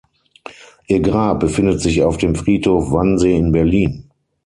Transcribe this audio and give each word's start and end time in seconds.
Ihr 0.87 0.99
Grab 0.99 1.41
befindet 1.41 1.79
sich 1.79 2.01
auf 2.01 2.17
dem 2.17 2.33
Friedhof 2.33 2.91
Wannsee 2.91 3.37
in 3.37 3.51
Berlin. 3.51 4.09